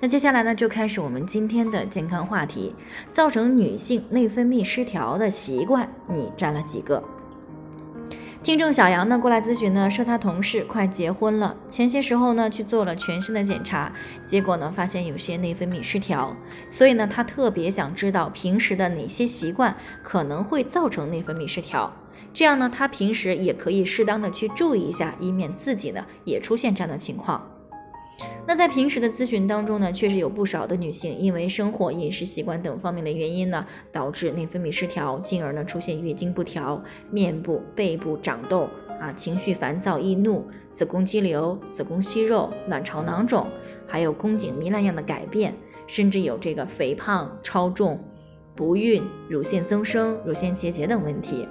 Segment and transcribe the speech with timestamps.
[0.00, 2.74] 那接下来呢，就开始我们今天的健康话题。
[3.10, 7.02] 造成女性内分泌失调的习惯，你占了几个？
[8.42, 13.90] 听众小杨呢过来咨询呢，说他同事快结婚了，前些时候呢去做了全身的检查，
[14.26, 16.36] 结果呢发现有些内分泌失调，
[16.70, 21.90] 所以呢他特别想知道平时的哪些习惯可能会造成内分泌失调，
[22.34, 27.50] 这样呢他平时也可以适当的去注意一下，以免自己呢也出现这样的情况。
[28.46, 38.68] 那在平时的咨询当中呢，确实有不少的女性因为生活、饮食习惯等方面的原因呢，导致内分泌失调，进而呢出现月经不调、面部、背部长痘
[39.00, 43.46] 啊、情绪烦躁易怒、子宫肌瘤、子宫息肉、卵巢囊肿，
[43.86, 45.54] 还有宫颈糜烂样的改变，
[45.86, 47.98] 甚至有这个肥胖、超重、
[48.54, 51.48] 不孕、乳腺增生、乳腺结节等问题。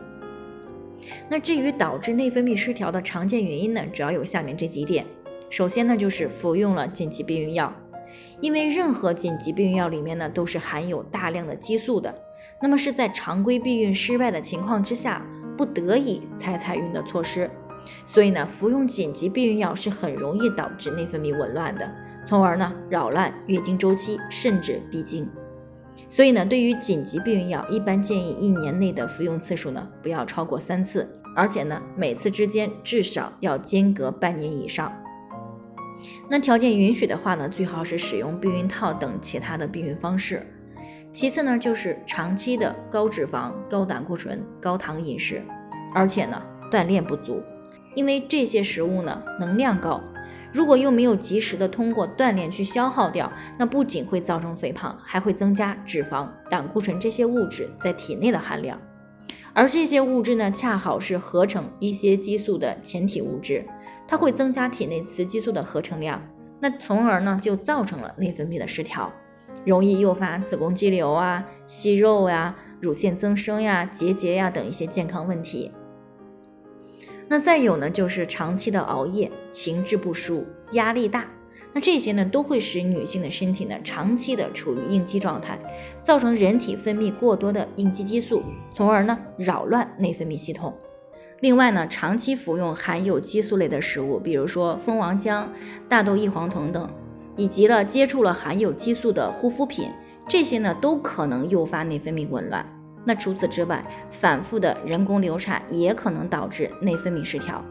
[1.27, 5.05] 那至于导致内分泌失调的常见原因呢，主要有下面这几点。
[5.53, 7.71] 首先呢，就是服用了紧急避孕药，
[8.41, 12.15] 因为任何紧急避孕药里面呢都是含有大量的激素的，
[12.59, 15.23] 那么是在常规避孕失败的情况之下，
[15.55, 17.51] 不得已才采用的措施，
[18.07, 21.87] 所以呢，服用紧急避孕药是很容易导致内分泌紊乱的，
[22.25, 25.29] 从而呢扰乱月经周期，甚至闭经。
[26.09, 34.91] 所以呢，对于紧急避孕药，一般建议一年内的服用次数呢不要超过三次，而且呢每次之间至少要间隔半年以上。
[36.29, 40.41] 那条件允许的话呢，最好是使用避孕套等其他的避孕方式。
[41.11, 45.41] 其次呢，就是长期的高脂肪、高胆固醇、高糖饮食，
[45.93, 47.43] 而且呢锻炼不足，
[47.93, 50.01] 因为这些食物呢能量高，
[50.51, 58.81] 如果又没有及时的通过锻炼去消耗掉，那不仅会造成肥胖，还会增加脂肪、胆固醇这些物质在体内的含量。
[59.55, 63.65] 而这些物质呢，恰好是合成一些激素的前体物质，
[64.07, 66.21] 它会增加体内雌激素的合成量，
[66.59, 69.11] 那从而呢就造成了内分泌的失调，
[69.65, 75.71] 容易诱发子宫肌瘤啊、息肉呀、乳腺增生呀、结节呀等一些健康问题。
[77.29, 81.27] 那再有呢，就是长期的熬夜、情志不舒、压力大。
[81.73, 85.57] 那这些呢，都会使女性的身体呢长期的处于应激状态，
[86.01, 90.71] 造成人体分泌过多的应激激素，从而呢扰乱内分泌系统。
[91.39, 95.47] 另外呢，长期服用含有激素类的食物，比如说蜂王浆、
[95.89, 96.87] 大豆异黄酮等，
[97.35, 99.89] 以及了接触了含有激素的护肤品，
[100.27, 102.65] 这些呢都可能诱发内分泌紊乱。
[103.03, 107.65] 那除此之外，反复的人工流产也可能导致内分泌失调。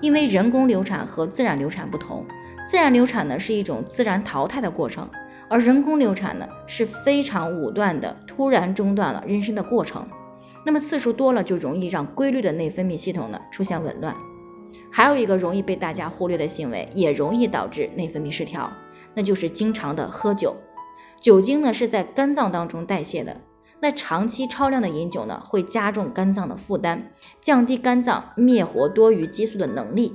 [0.00, 2.24] 因为人工流产和自然流产不同，
[2.68, 5.08] 自然流产呢是一种自然淘汰的过程，
[5.48, 10.06] 而人工流产呢是非常武断的，突然中断了妊娠的过程。
[10.64, 14.14] 那么次数多了，就容易让规律的内分泌系统呢出现紊乱。
[14.90, 18.72] 还有一个容易被大家忽略的行为，也容易导致内分泌失调，
[19.14, 20.56] 那就是经常的喝酒。
[21.20, 23.40] 酒精呢是在肝脏当中代谢的。
[23.80, 30.14] 那长期超量的饮酒呢，会加重肝脏的负担，降低肝脏灭活多余激素的能力，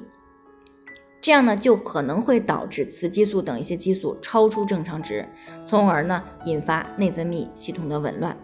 [1.22, 5.28] 这样呢就可能会导致雌激素等一些激素超出正常值，
[5.68, 8.36] 从而呢引发内分泌系统的紊乱。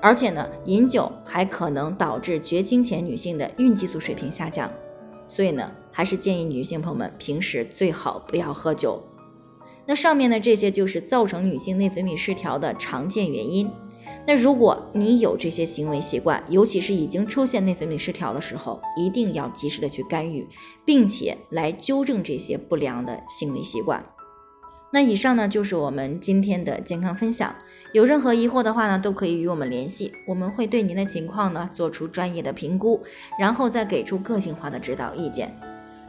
[0.00, 4.70] 而且呢，饮酒还可能导致绝经前女性的孕激素水平下降，
[5.26, 9.02] 所以呢，还是建议女性朋友们平时最好不要喝酒。
[9.86, 13.70] 那上面的这些就是造成女性内分泌失调的常见原因。
[14.26, 20.46] 那如果你有这些行为习惯，尤其是已经出现内分泌失调的时候，一定要及时的去干预，
[20.84, 24.04] 并且来纠正这些不良的行为习惯。
[24.92, 27.54] 那以上呢就是我们今天的健康分享，
[27.92, 33.00] 有任何疑惑的话呢，都可以与我们联系，我们会对您的情况呢做出专业的评估，
[33.38, 35.54] 然后再给出个性化的指导意见。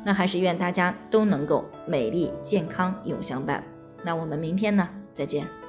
[0.03, 3.63] 那还是愿大家都能够美丽健康永相伴。
[4.05, 5.66] 那我们明天呢再见。